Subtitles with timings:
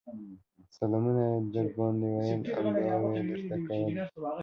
[0.77, 3.93] سلامونه يې درباندې ويل او دعاوې يې درته کولې